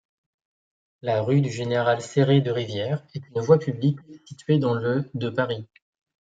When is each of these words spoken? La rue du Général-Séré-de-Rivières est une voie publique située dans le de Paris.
La 1.03 1.21
rue 1.21 1.41
du 1.41 1.51
Général-Séré-de-Rivières 1.51 3.05
est 3.13 3.21
une 3.27 3.39
voie 3.39 3.59
publique 3.59 3.99
située 4.25 4.57
dans 4.57 4.73
le 4.73 5.07
de 5.13 5.29
Paris. 5.29 5.67